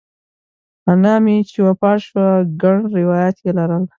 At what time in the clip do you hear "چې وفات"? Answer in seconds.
1.49-1.99